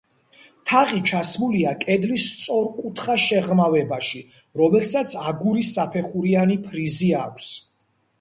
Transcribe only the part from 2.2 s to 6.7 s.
სწორკუთხა შეღრმავებაში, რომელსაც აგურის საფეხურიანი